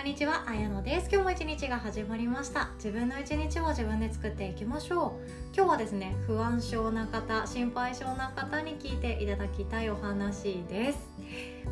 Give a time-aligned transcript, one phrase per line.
[0.00, 1.10] こんにちは、あやのです。
[1.12, 2.70] 今日も一日が始まりました。
[2.76, 5.54] 自分の一日を自分で作っていきましょう。
[5.54, 10.98] 今日はですね、不安症な方、心配性な方に聞いていただきたいお話です。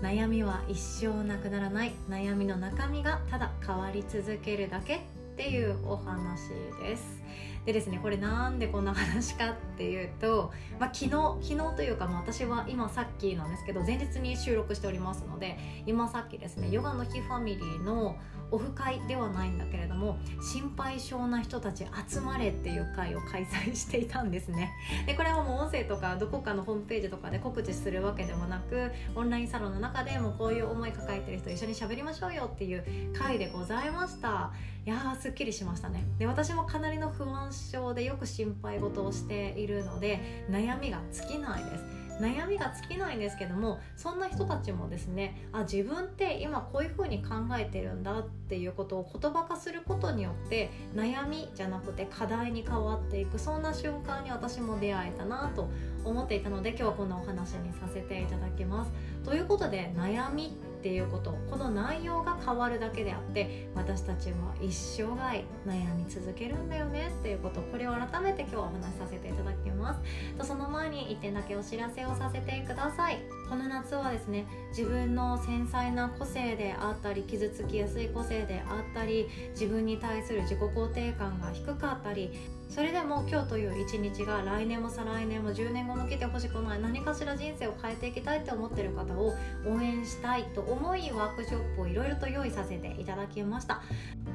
[0.02, 1.92] 悩みは一生なくならない。
[2.06, 5.00] 悩みの中身がただ変わり続けるだけ
[5.38, 6.48] っていうお話
[6.82, 7.22] です。
[7.64, 11.10] でですねこれなんでこんな話かっていうと、まあ、昨日
[11.42, 15.56] 昨日というか、まあ、私は今さっきなんですけど前日に収録しておりますので
[15.86, 18.16] 今さっきですねヨガの日ファミリーの
[18.50, 24.72] オフ会ではないんだけれども心配性な人たち集まれっていう会を開催していたんですね。
[25.06, 32.84] でこれはもう音声とかどこかのホームページとかで告知するわけでもなくオンラインサロンの中でもこういう思い抱えてる人一緒に喋りましょうよっていう
[33.14, 34.52] 会でございました。
[34.86, 36.04] いやーすっきりしましたね。
[36.18, 41.97] で私もかなりの不安症でよく心配事をしているので悩みが尽きないです。
[42.20, 55.68] 悩みが尽きないんですけどもそんな人たちもですねあ自分って今こういうふうに考えてるんだっていうことを言葉化することによって悩みじゃなくて課題に変わっていくそんな瞬間に私も出会えたなと
[56.04, 58.90] 思っていたので今日はこんなお話にさせていただきます。
[59.24, 61.36] ということで悩みっていうこと。
[61.50, 67.12] この内容が変わるだけであって私たちは一生涯悩み続けるんだよね。
[67.20, 67.60] っていうこと。
[67.60, 70.00] これを改めて今日はお話しさせていただきます。
[70.38, 73.18] とその前に1点だけお知らせをさせてください。
[73.48, 82.30] この夏はですね自分の繊細な個性であったり傷つきやすい個性であったり自分に対する自己肯定感が低かったり
[82.68, 89.34] それでも今日という一日が来年も再来年も10年後も来てほしくない何かしら人生を変えていきたいって思ってる方を
[89.66, 93.82] 応援したいと思いワークショップをいろいろと用意させていただきました。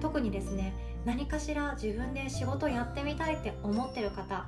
[0.01, 0.73] 特にですね
[1.05, 4.45] 何かしら自分で仕事やってみたいって思ってる方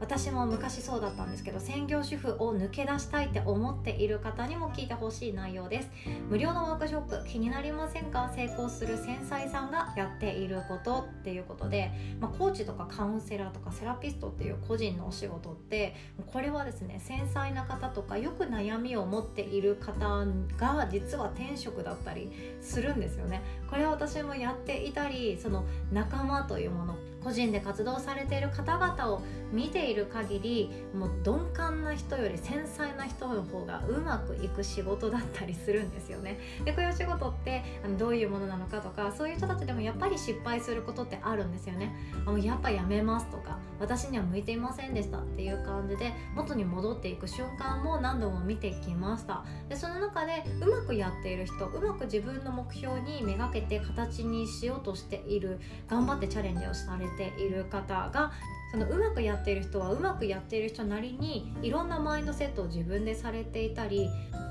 [0.00, 5.90] 私も昔そうだったんですけど専業主婦を抜け出したいって思っている方にも聞いてほしい内容です。
[6.28, 8.30] 無料のワークショップ気になりませんか？
[8.34, 15.94] 成功する繊細さんがやっていることっていうことで、まあ、コーチとかカウンセラーとかセラピストっていう個人のお仕事って
[16.32, 20.26] これはですね繊細な方とかよく悩みを持っている方
[20.56, 22.30] が実は転職だったり
[22.60, 23.42] するんですよね。
[23.68, 36.38] これは私もやっていたりその仲間というもの個人で活動されている方々を見ている限りもう鈍感な人より繊細な人の方がうまくいく仕事だったりするんですよね。
[36.64, 41.92] でこういう仕事ってあのどういうものなのかとかそういう人たちでもやっぱり失敗することってあるんですよね。
[42.26, 49.44] あもうやっぱやめますとか私には向いていませんでしたっていう感じで元に戻っていく瞬間も何度も見てきました。
[49.68, 58.32] でその中でうまくやっている人うまく自分の目標にめがけて形にしようとしている頑張ってチャレンジをされている方が
[58.70, 64.08] そのうまくやっている人はうまくやっている人なりにいろんなマインドセットを自分でされていたり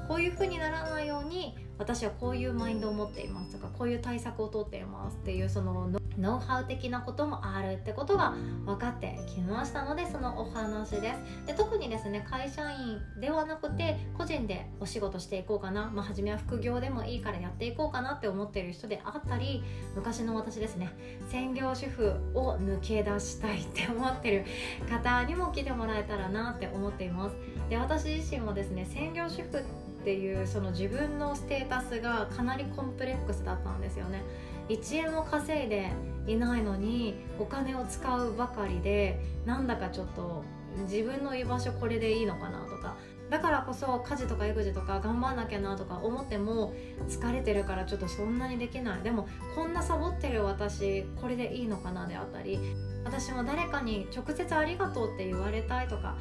[0.08, 8.33] こういう風にならないように私はこういうマインドを持っていますとかこういう対策をとっていますっていうそのノウハウ的なこともあるってことが
[8.66, 11.47] 分かってきましたのでそのお話です。
[11.47, 19.63] で特にですね会社員ではなくて個人でお仕事していこうかな、まあ、初めは副業でもいいからやっていこうかなって思ってる人であったり
[19.95, 20.89] 昔の私ですね。
[21.29, 24.45] 専業主婦を抜け出したいって思ってる
[24.89, 27.35] 方にも来てもらえたらなって思っています。
[27.69, 34.23] で私自身もですね専業主婦っていうその自分のステータスがかなりコンプレックスだったんですよね。
[34.69, 35.91] 1円も稼いで
[36.28, 40.44] いないのにお金を使うばかりでなんだかちょっと
[40.83, 42.95] 自分の居場所これでいいのかなとか。
[43.29, 46.73] だからこそ家事とか育児とか頑張んなきゃなとか思っても
[47.09, 49.01] 疲れてるからちょっとそんなにできない。
[49.01, 52.59] でもこんなサボってる私これでいいのかなであったり。
[53.03, 56.16] 私も誰かに直接ありがとうって言われたいとか。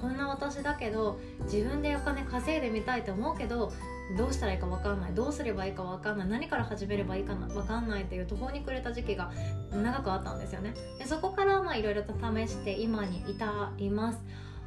[0.00, 3.72] こんな私だけど自分でお金稼いでみたいと思うけど
[4.16, 9.30] どうしたらいいか分かんないどうすればいいか分かんない何から始めればいいか分かんないっていう途方に暮れた時期が
[9.70, 10.74] 長くあったんですよね。
[10.98, 14.20] でそこからまあいろいろと試して今に至ります。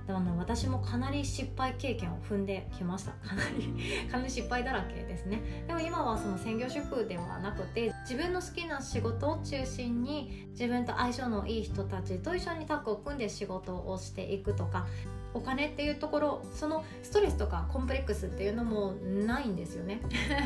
[0.08, 3.12] でもね私もかなり失敗経験を踏んできました。
[3.12, 5.42] かなりかなり失敗だらけですね。
[5.68, 14.86] でも今はその専業主婦ではなくて自分の好きな仕事を中心に自分と相性のいい人たちと一緒にタッグを組んで仕事をしていくとか
[15.34, 18.94] お金っていうところそのストレスとかコンプレックスっていうのも
[19.26, 20.02] ないんですよね。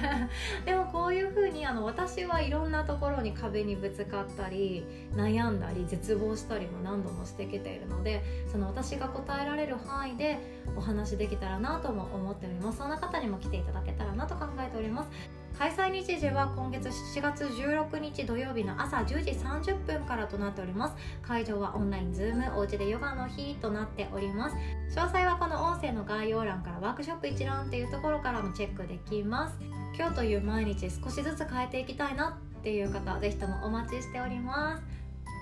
[0.65, 10.37] でもこういうふうにあの私はいろんなところに壁にぶつかったり悩んだり絶望したりも何度もしてきているのでその私が答えられる範囲で
[10.75, 12.77] お話できたらなとも思っております。
[12.77, 15.09] そんな方にも来ていただけたらなと考えております。
[15.57, 20.95] 開催日時は今月7月16日土曜日の朝10時30分からとなっております。
[21.21, 24.55] 会場はオンラインズームおうちでヨガの日となっております。
[24.99, 29.55] 詳細はこの音声の概要欄からワークショップ一覧っていうところからもチェックできます。
[29.97, 34.83] 今日という毎日少しずつ変えていきたいなっていう方是非ともお待ちしております。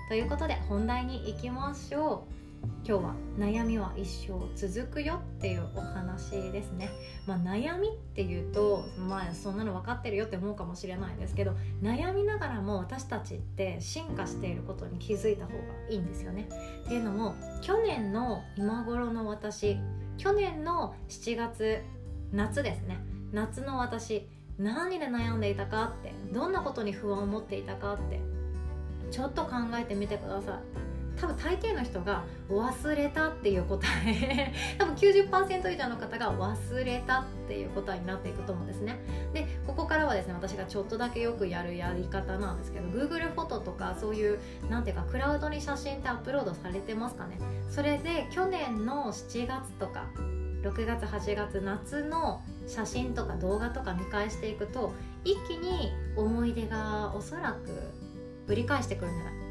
[0.08, 2.43] ということで本題に行きましょう。
[2.86, 6.90] 今日は悩みは一生続くよっていうお話ですね、
[7.26, 11.52] まあ、悩みっていうとまあそんなの分かってるよって思うかもしれないですけど
[11.82, 15.58] 悩みながらも私たちって進化していることに気づいた方が
[15.90, 16.48] いいんですよね。
[16.84, 19.78] っていうのも去年の今頃の私
[20.18, 21.82] 去年の7月
[22.32, 22.98] 夏ですね。
[23.32, 24.28] 夏の私
[24.58, 28.20] 何で悩んでいたかってどんなことに不安を持っていたかって
[29.10, 30.93] ちょっと考えてみてください。
[31.20, 34.52] 多分大抵の人が忘れたっていう答え。
[34.78, 38.98] 多分90%以上の方が忘れたっていう答えになっていくと思うんですね。
[39.32, 44.38] でここからはですね私がちょっとだけよくやるやり方なんですけど Google フォトとかそういう
[44.68, 47.38] なんていうかクラウドに写真ってアップロードされてますかね。
[47.70, 50.06] それで去年の7月とか
[50.62, 57.92] 6月8月夏の写真とか動画とか見返していくと一気に思い出がおそらく
[58.46, 59.43] ぶり返してくるんじゃない？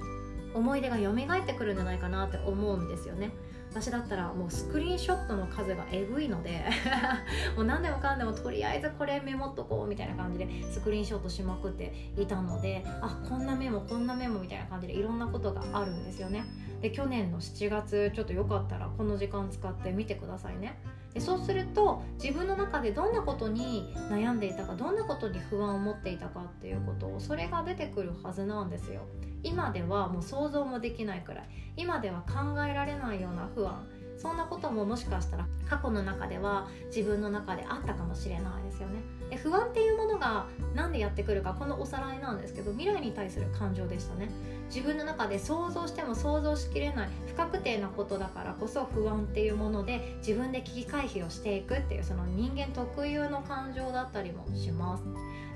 [0.54, 3.32] 思い出が蘇ってくるんじゃないかなって思うんですよね。
[3.74, 6.64] 私だったらもうスクリーンショットの数がえぐいので
[7.58, 16.46] もう何でもかんでもとりあえずこれメモっとこうみたいな感じでスクリーンショットしまくっていたのであこんなメモこんなメモみたいな感じでいろんなことがあるんですよね。
[16.82, 20.78] で去年の7月ちょっとよかったらこの時間使ってみてくださいね。
[21.14, 29.02] でそうすると自分の中でどんなことに悩んでいたかどんなことに不安を持っていたかっていうことをそれが出てくるはずなんですよ。
[29.44, 31.50] 今ではもう想像もできないくらい。
[31.76, 33.86] 今では考えられないような不安。
[34.18, 39.02] そんなことももしかしたら過去の中では自分の中であったかもしれないですよね。
[39.30, 40.46] で不安っていうものが
[40.76, 44.30] 何でやってくるかこのおさらいなんですけど未来に対する感情でしたね。
[44.68, 55.04] 自分の中で想像しても想像しきれない不確定なことだからこそ不安っていうもので自分で危機回避をしていくっていうその人間特有の感情だったりもします。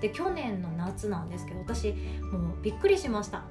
[0.02, 1.94] で去年の夏なんですけど私
[2.32, 3.44] もうびっくりしました。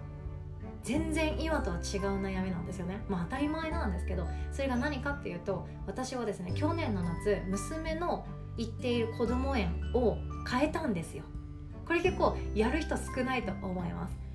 [0.87, 3.05] 全然今とは違う悩みなんですよね。
[3.09, 8.25] まあ当たり前なんですけどそれが何かっていうと私はですね去年の夏娘の
[8.57, 10.17] 行っている子ども園を
[10.49, 11.25] 変えたんですよ。
[11.85, 14.26] これ結構やる人少ないと思います。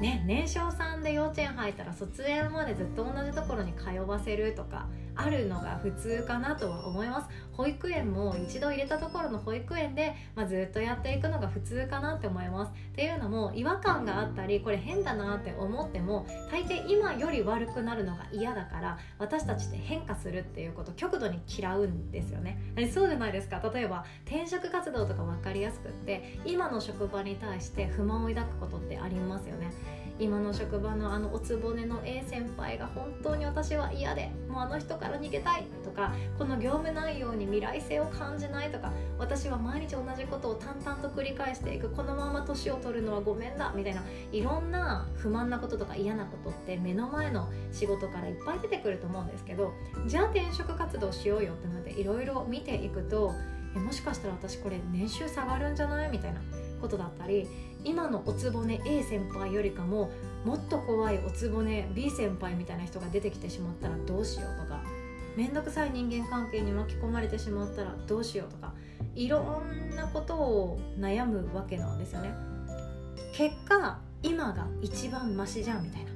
[0.00, 7.28] ね年少さんで幼稚園入ったら卒園までずっと同じところに通わせるとかあるのが普通かなとは思います。
[7.52, 12.72] 保育園も一度入れたところの保育園で、まあ、ずっとやっていくのが普通かなって思います。
[12.72, 22.58] っていうのも違和感があったりこれ変だなって思っても大抵今より悪くなるのが嫌だから私たちって変化するっていうこと極度に嫌うんですよね。
[22.92, 23.60] そうじゃないですか。
[23.72, 29.70] 例えば転職活動とか分かりやすくって今の職場に対して不満を抱くことってありますよね。
[30.18, 41.90] 今の職場のあのおつぼねの A 先輩が本当に私は嫌でもうあの人から逃げたいとかこの業務内容に未来性を感じないとか私は毎日同じことを淡々と繰り返していく。
[41.90, 44.02] このまま年を取るのはごめんだみたいな
[44.32, 49.72] いろんな不満なこととか嫌なことって目の前の仕事からいっぱい出てくると思うんですけど
[50.06, 53.32] じゃあ転職活動しようよってなっていろいろ見ていくと
[53.76, 56.10] えもしかしたら私これ年収下がるんじゃない？
[56.10, 56.40] みたいな
[56.80, 57.48] ことだったり
[57.84, 60.10] 今のおつぼね A 先輩よりかも
[60.44, 64.80] もっと怖いおつぼね B 先輩みたいな人が出てきてしまったらどうしようとか
[65.36, 68.72] 面倒くさい人間関係に巻き込まれてしまったらどうしようとか
[69.14, 72.34] いろんなことを悩むわけなんですよね。
[73.32, 76.10] 結果今が一番マシじゃんみたいな。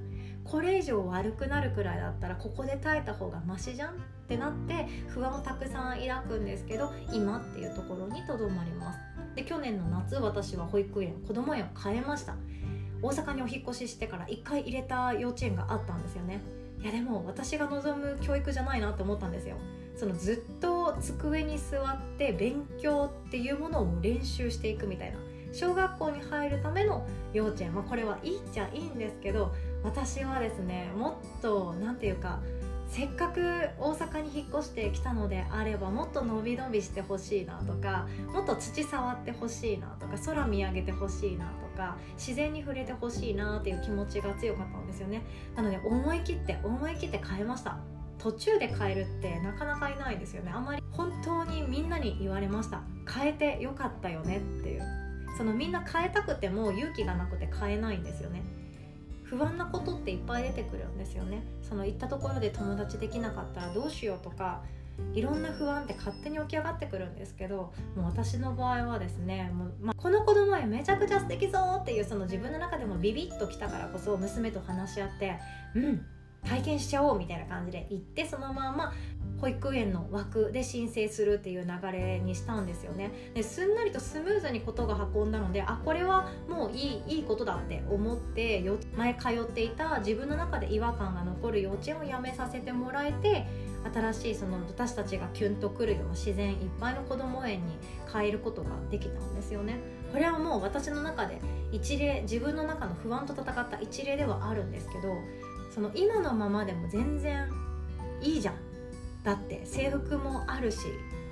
[0.45, 3.95] これ以上悪くなるくらいだったらここで耐えた方がマシじゃんっ
[4.29, 9.08] てなって不安をたくさん抱くんですけど今っていうところにとどまります。
[9.39, 12.35] で去年の夏私は保育園子ども園を変えました。
[13.01, 16.41] 大阪にお引越ししてから1回入れた幼稚園があったんですよね。
[16.83, 19.55] いやでも私が望む教育じゃないなって思ったんですよ。
[19.95, 25.19] そのずっと机に座って勉強っていうものを練習していくみたいな。
[25.53, 32.41] 小学校に入るための幼稚園、まあ、これはいいっちゃいいんですけど私はですねもっと何て言うか
[32.89, 33.41] せっかく
[33.79, 45.23] 大阪に引っ越してきたのであればもっと伸び伸びしてほしいなとかもっと土触ってほしいなとか空見上げてほしいなとか自然に触れてほしいなっていう気持ちが強かったんですよね。
[45.55, 47.79] なので思い切って思い切って変えました。
[48.19, 50.51] 途中で変えるってなかなかいないですよね。
[50.53, 52.83] あまり本当にみんなに言われました。
[53.09, 54.83] 変えてよかったよねっていう。
[55.37, 58.43] そのみんな変えたくても勇気がなくて変えないんですよね。
[59.31, 61.43] 不安なことっていっぱい出てくるんですよね。
[61.63, 64.63] その行ったところで友達できなかったらどうしようとか
[65.15, 75.39] いろんな不安って勝手に起き上がってくるんですけどもう私の場合はですねもう、まあ、この子供へめちゃくちゃ素敵ぞっていうその自分の中でもビビッときたからこそ娘と話し合って
[75.75, 76.07] うん
[76.47, 78.93] 体験しちゃおうみたいな感じで行ってそのまま
[79.41, 83.13] 保育園の枠で申請するっていう流れにしたんですよね。
[83.35, 88.65] ですんなりとスムーズにことが運んだのであこれはもういいいいことだって思って
[88.97, 93.47] 前通っていた自分の中で違和感が残る幼稚園を辞めさせてもらえて
[93.95, 97.77] 新しいその私たちがキュンとくるような自然いっぱいの子ども園に
[98.13, 99.79] 変えることができたんですよね。
[100.13, 101.39] これはもう私の中で
[101.71, 105.15] 一例自分の中の不安と戦った一例ではあるんですけど
[105.71, 107.49] その今のままでも全然
[108.21, 108.55] いいじゃん。
[109.25, 110.79] だって制服もあるし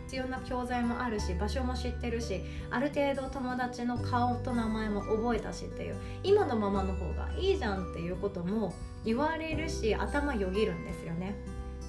[0.07, 8.75] 必要な教材もあるし場所も知ってるしある程度友達の顔と名前も覚えたしっていう今のままの方がいいじゃんっていうことも
[9.05, 11.35] 言われるし頭よぎるんですよね。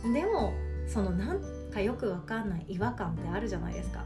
[0.03, 0.53] でも
[0.87, 4.05] そのなんかよくわかんない違和感ってあるじゃないですか。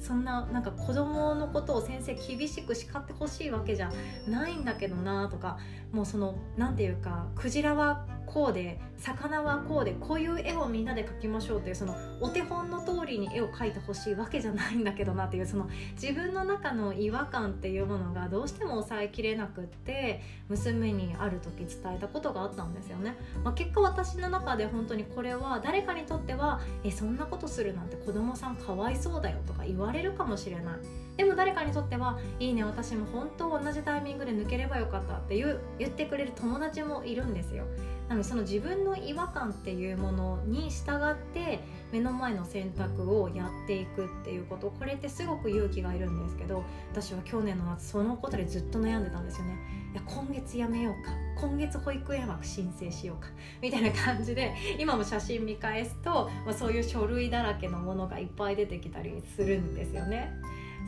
[0.00, 3.90] そんななんか子供のことを先生厳しく叱ってほしいわけじゃ
[4.28, 5.58] ないんだけどなとか
[5.92, 15.68] もうその何て言うかクジラはこうで魚はこうでこういう絵をみんなで描きましょうっていうそのお手本の通りに絵を描いてほしいわけじゃないんだけどなっていうその
[16.00, 30.74] 自分の中の違和感っていうものがどうしても抑えきれなくって娘にある時伝えたことがあったんですよね、まあ、結果私の中で本当にこれは誰かにとってはえそんなことするなんて子供さんかわいそうだよとか言われるかもしれない。
[31.16, 37.64] でも誰かにとってはいいね私も本当同じタイミングで抜ければよかったっていう言ってくれる友達もいるんですよ。
[38.08, 41.60] なのでその自分の違和感っていうものに従って
[41.92, 49.58] 目の前の選択をやっていくっていうことこれってすごく勇気がいるんですけど私は去年の夏そのことでずっと悩んでたんですよね。
[49.92, 51.12] いや今月やめようか。
[51.40, 53.28] 今月保育園枠申請しようか。
[53.62, 60.32] みたいな感じで今も写真見返すと、まあ、そういう書類だらけのものがいっぱい出てきたりするんですよね。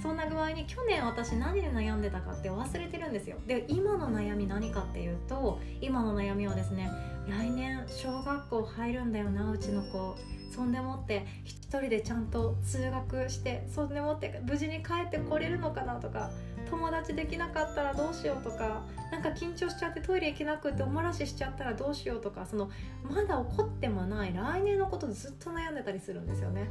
[0.02, 3.36] そんな具合に去年私何で悩んでたかって忘れてるんですよ。
[3.46, 6.90] で今の悩み何かっていうと今の悩みはですね
[7.28, 10.16] 来年小学校入るんだよなうちの子。
[10.50, 16.30] そんでもって一人でちゃんと通学してそんでもって無事に帰ってこれるのかなとか
[16.70, 22.70] 友達できなかったらどうしようとかなんか緊張しちゃってトイレ行けなくっておもらししちゃったらどうしようとかその
[23.02, 26.68] まだ起こってもない来年のことずっと悩んでたりするんですよね。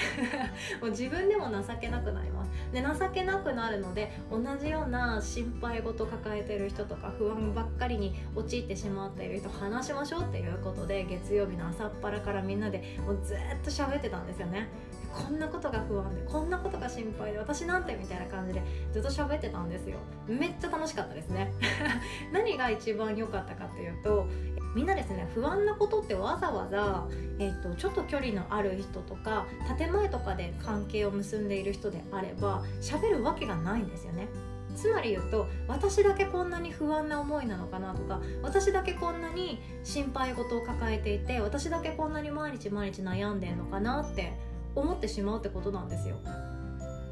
[0.80, 2.50] もう自分でも情けなくなります。
[2.72, 14.68] で情けなくなるので同じような心配事抱えてる人とか不安ばっかりに陥ってしまっている人話しましょうっていうことで月曜日の朝っぱらからみんなでもうずっと喋ってたんですよね。
[15.12, 18.62] こんなことが不安でこんなことが心配で私なんてみたいな感じで
[18.92, 19.98] ずっと喋ってたんですよ。
[20.26, 21.52] めっちゃ楽しかったですね。
[22.32, 24.26] 何が一番良かったかっていうと
[24.74, 27.06] みんなですね不安なことってわざわざ、
[27.38, 34.28] えーと、ちょっと距離のある人とか建前とかで関係を結んでいる人であれば喋るわけがないんですよね。
[34.76, 44.32] つまり言うと私だけこんなに不安な思いなのかなとか私だけこんなに心配事を抱えていて私だけこんなに毎日毎日悩んでんのかなって
[44.74, 46.16] 思ってしまうってことなんですよ。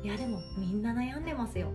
[0.02, 1.68] いやでもみんな悩んでますよ。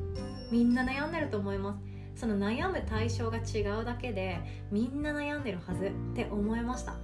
[0.52, 1.78] みんな悩んでると思いま
[2.16, 2.20] す。
[2.22, 4.40] その悩む対象が違うだけで
[4.72, 6.96] みんな悩んでるはずって思いました。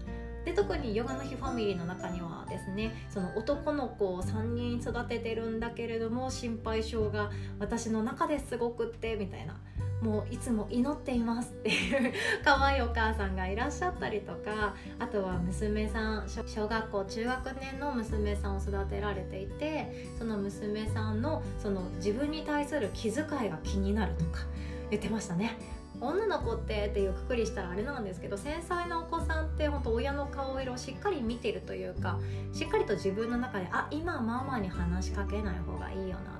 [0.46, 9.60] で特にヨガの日ファミリーの中にはですねその男の子を3人育ててるんだけれども心配性が私の中ですごくってみたいな。
[10.02, 12.14] もういつも祈っていますっていう
[12.44, 24.46] 可愛いお母さんがいらっしゃったりとかあとは娘さん小学校中学年の娘さんを育てられていてその娘さんのその自分に対する気遣いが気になるとか
[24.90, 25.58] 言ってましたね。
[26.02, 32.18] 女の子ってっていうくくりしたらあれなんですけど繊細なお子さんって本当親の顔色をしっかり見てるというか
[32.54, 36.40] しっかりと自分の中であ今ママに話しかけない方がいいよな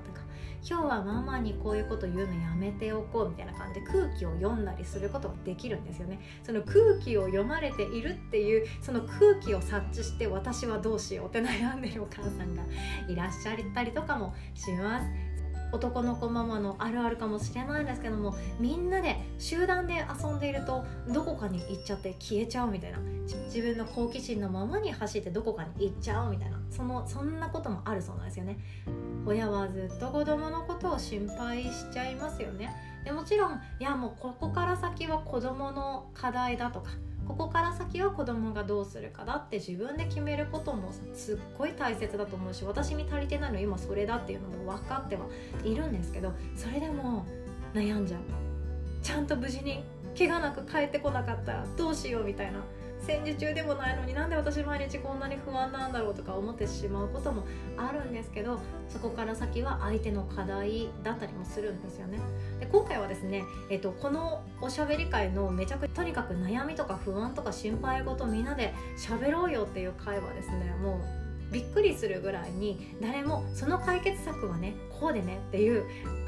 [0.62, 6.20] 今日はママにこういうこと言うのやめておこうみたいな感じで空気を読んだりすることができるんですよね。
[6.42, 12.62] その空気を読まれているっていうその空気を察知して私はどうしようって悩んでるお母さんが
[13.08, 15.29] いらっしゃったりとかもします。
[15.72, 22.98] 男の子ママのあるあるかもしれないんですけどもみんなで集団で遊んでいるとどこかに行っちゃって消えちゃうみたいな。
[23.46, 26.60] 自分の好奇心のままに走ってどこかに行っちゃうみたいな。
[26.70, 28.58] そのそんなこともあるそうなんですよね。
[29.26, 32.74] 親はずっと子供のことを心配しちゃいますよね。
[33.04, 36.90] でもちろんいやもうここから先は子供の課題だとか
[37.30, 45.26] ここから先は子供がどうするかだって自分で決めることもすっごい大切だと思うし私に足りてないの今それだっていうのも分かっては
[45.64, 47.24] いるんですけどそれでも
[47.72, 48.20] 悩んじゃう。
[49.00, 49.84] ちゃんと無事に
[50.18, 52.64] 怪我なく帰ってこなかったらどうしようみたいな
[53.00, 57.44] 戦時中でもないのになんで私毎日こんなに不安なんだろうとか思ってしまうことも
[57.76, 62.18] あるんですけどそこから先は相手の課題だったりもするんですよね。
[62.58, 71.19] で今回はですね、えっと、このおしゃべり会のめちゃくちゃとにかく悩みとか不安とか心配事みんなで喋ろうよっていう会はですねもう
[71.50, 75.84] びっくりするぐらいに誰もその解決策はねこうでねっていう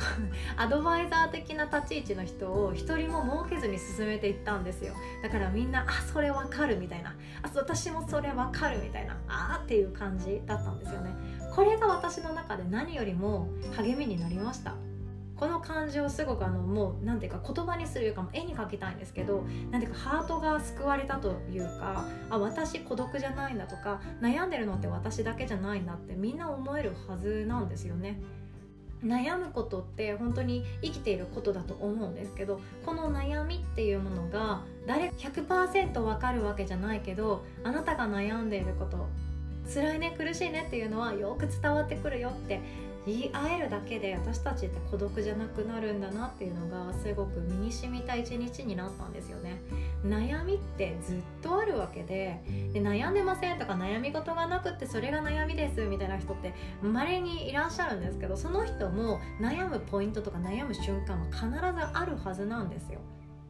[0.57, 4.95] アドバイザー的な立ち位置の人を一人も設けずに進めていったんですよ。
[5.23, 7.15] だからみんなあそれわかるみたいな。
[7.43, 9.17] あ私もそれわかるみたいな。
[9.29, 11.11] あーっていう感じだったんですよね。
[11.55, 14.75] これが私の中で何よりも励みになりました。
[15.37, 28.21] この感じをすごくあのもう何ていうか言葉にするよかも絵に描きたいんですけど何ていうかハートが救われたというかあ私孤独じゃないんだとか悩んでるのって私だけじゃないんだってみんな思えるはずなんですよね。
[29.05, 39.09] 悩むことって本当に生きていることだと思うんですけどこの悩みっていうものが誰100%わかるわけじゃないけどあなたが悩んでいること
[39.73, 42.61] 辛いね苦しいねっていうのはよく伝わってくるよって
[43.07, 49.61] 言い合えるだけで私たちって孤独じゃなくなるんだなっていうのがすごく身に染みた一日になったんですよね。
[50.05, 52.41] 悩みってずっとあるわけで
[52.73, 61.59] で悩んでませんとか悩み事がなくってそれが悩みですみたいな人って稀にいらっしゃるんですけどその人も悩むポイントとか悩む瞬間は必ず
[61.93, 63.01] あるはずなんですよ。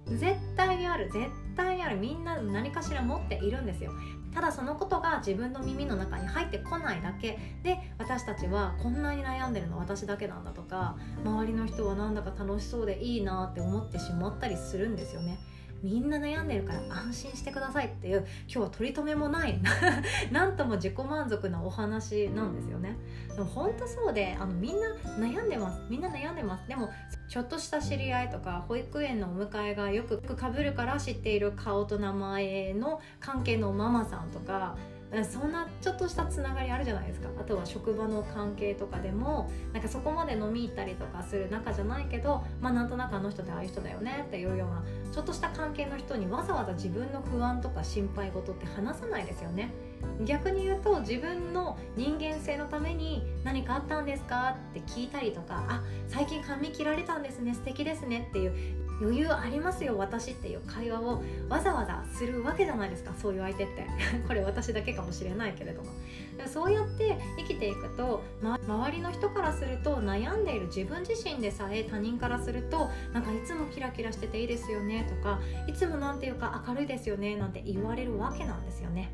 [0.07, 3.93] 絶対にある絶対にあるみんな何かしら持っているんですよ
[4.35, 15.39] ただそのことが自分の耳の中に入ってこないだけで私たちはこんなに悩んでるの私だけなんだとか周りの人はなんだか楽しそうでいいなって思ってしまったりするんですよね。
[15.83, 19.61] みんな悩んでるから安心してくださいっていう今日は取り留めもない
[20.31, 22.97] なんとも自己満足なお話なんですよね。
[23.35, 25.83] でも本当そうであのみんな悩んでます。
[25.89, 26.69] みんな悩んでます。
[26.69, 26.91] でも
[27.29, 34.77] ちょっとした知り合いとか保育園のお迎えがよくかぶるから知っている顔と名前の関係のママさんとか
[35.25, 37.29] そんなちょっとしたつながりあるじゃないですか。
[37.39, 49.71] あとは職場の関係とかでもなんかそこまで飲み行ったりとかする仲じゃないけどまあなんとなくあの人ってああいう人だよねっていうようなちょっとした関係の人にわざわざ自分の不安とか心配事って話さないですよね。
[50.25, 63.87] 逆に言うと自分の人間性のために何かあったんですかって聞いたりとかあ最近髪切られたんですね素敵ですねっていう余裕ありますよ私っていう会話をわざわざするわけじゃないですかそういう相手って。
[64.29, 65.91] これ私だけかもしれないけれども。
[66.37, 79.13] でもそうやって生きていくと、ま、周りの人からすると悩んでいる自分自身でさえ他人からするとなんかいつもキラキラしてていいですよねとかいつもなんていうか明るいですよねなんて言われるわけなんですよね。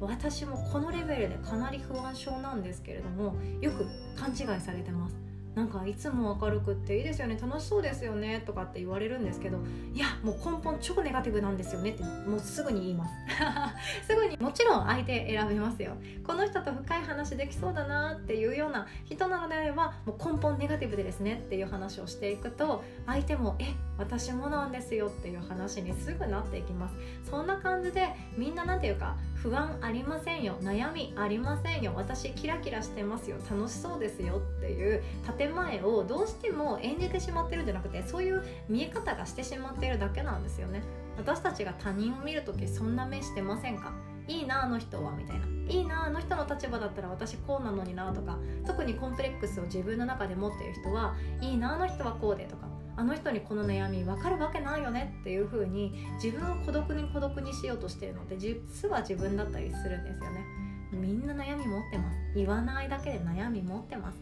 [0.00, 5.29] 私もこのレベルでかなり不安症なんですけれどもよく勘違いされてます。
[5.54, 9.58] なんかいつも明るくっていいですよね楽しそうですよねとかって言われるんですけど
[9.92, 13.14] いやもう根本超ネガティブなんですよねってもうすぐに言います。
[14.06, 15.96] すぐにもちろん相手選びますよ。
[16.24, 26.94] この人と深い話できそうだなっていうような人なのであればもう根本ネガティブでですねっていう話をしていくと相手もえ私もなんですよっていう話にすぐなっていきます。
[27.28, 30.56] そんな感じでみんな何ていうか不安ありませんよ。
[30.60, 31.92] 悩みありませんよ。
[31.96, 33.36] 私キラキラしてますよ。
[33.50, 35.02] 楽しそうですよっていう
[35.40, 40.82] 建前をどうしても演じてしまってるんじゃなくてそういう見え方がしてしまってるだけなんですよね。
[41.16, 43.92] 私たちが他人を見る時そんな目してませんか？
[44.28, 45.46] いいなあの人はみたいな。
[45.46, 60.44] いいなあの人の立場だったら私こうなのになとか特にコンプレックスを自分の中で持っている人はいいなあの人はこうでとかあの人にこの悩み分かるわけないよねっていう風に自分を孤独に孤独にしようとしているのって実は自分だったりするんですよね。
[60.92, 62.18] みんな悩み持ってます。
[62.34, 64.18] 言わないだけで悩み持ってます。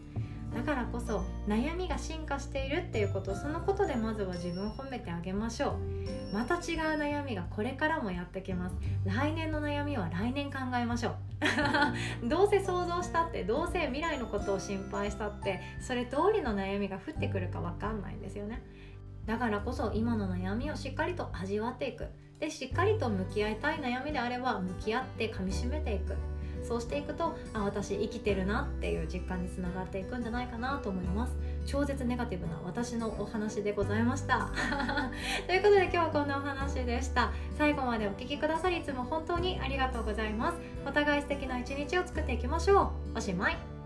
[0.53, 6.33] だからこそ悩みが進化しているっていうことそのことでまずは自分を褒めてあげましょう。
[6.33, 6.61] また違う
[6.99, 8.75] 悩みがこれからもやってきます。
[9.05, 11.15] 来年の悩みは来年考えましょ
[12.23, 12.27] う。
[12.27, 18.61] どうせ想像したってどうせ未来のことを心配したってそれ通りの悩みが降ってくるか分かんないんですよね。
[19.25, 22.07] だからこそ今の悩みをしっかりと味わっていく。
[22.39, 26.15] でしっかりと向き合いたい悩みであれば向き合って噛みしめていく。
[26.69, 31.33] そうしていくとあ私生きてるなっていう実感につながっていくんじゃないかなと思います。
[31.65, 34.51] 超絶ネガティブな私のお話でございました。
[35.47, 37.31] ということで今日はこんなお話でした。
[37.57, 40.59] 最後までお聴きくださりいつも本当にありがとうございます。
[40.85, 43.17] お互い素敵な一日を作っていきましょう。
[43.17, 43.78] おしまい。